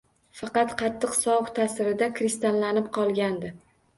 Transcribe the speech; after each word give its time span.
Faqat 0.37 0.71
qattiq 0.79 1.11
sovuq 1.17 1.51
ta’sirida 1.59 2.09
kristallanib 2.21 2.91
qolgandi 2.99 3.55